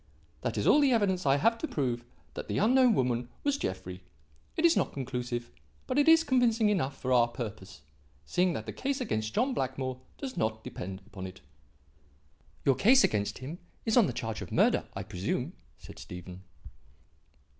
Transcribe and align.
That 0.41 0.57
is 0.57 0.65
all 0.65 0.79
the 0.81 0.93
evidence 0.93 1.27
I 1.27 1.35
have 1.35 1.59
to 1.59 1.67
prove 1.67 2.03
that 2.33 2.47
the 2.47 2.57
unknown 2.57 2.95
woman 2.95 3.29
was 3.43 3.59
Jeffrey. 3.59 4.01
It 4.57 4.65
is 4.65 4.75
not 4.75 4.93
conclusive 4.93 5.51
but 5.85 5.99
it 5.99 6.07
is 6.07 6.23
convincing 6.23 6.69
enough 6.69 6.97
for 6.99 7.13
our 7.13 7.27
purpose, 7.27 7.83
seeing 8.25 8.53
that 8.53 8.65
the 8.65 8.73
case 8.73 8.99
against 8.99 9.35
John 9.35 9.53
Blackmore 9.53 10.01
does 10.17 10.35
not 10.35 10.63
depend 10.63 11.03
upon 11.05 11.27
it." 11.27 11.41
"Your 12.65 12.73
case 12.73 13.03
against 13.03 13.37
him 13.37 13.59
is 13.85 13.95
on 13.95 14.07
the 14.07 14.11
charge 14.11 14.41
of 14.41 14.51
murder, 14.51 14.87
I 14.95 15.03
presume?" 15.03 15.53
said 15.77 15.99
Stephen. 15.99 16.41